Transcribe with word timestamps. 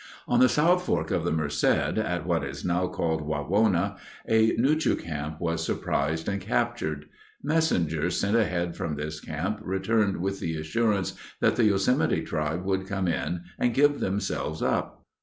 On 0.27 0.39
the 0.39 0.49
South 0.49 0.83
Fork 0.83 1.11
of 1.11 1.23
the 1.23 1.31
Merced, 1.31 1.63
at 1.99 2.25
what 2.25 2.43
is 2.43 2.65
now 2.65 2.87
called 2.87 3.21
Wawona, 3.21 3.97
a 4.27 4.55
Nuchu 4.57 4.95
camp 4.95 5.39
was 5.39 5.63
surprised 5.63 6.27
and 6.27 6.41
captured. 6.41 7.05
Messengers 7.43 8.19
sent 8.19 8.35
ahead 8.35 8.75
from 8.75 8.95
this 8.95 9.19
camp 9.19 9.59
returned 9.61 10.17
with 10.17 10.39
the 10.39 10.55
assurance 10.55 11.13
that 11.39 11.55
the 11.55 11.65
Yosemite 11.65 12.23
tribe 12.23 12.65
would 12.65 12.87
come 12.87 13.07
in 13.07 13.43
and 13.59 13.75
give 13.75 13.99
themselves 13.99 14.63
up. 14.63 15.05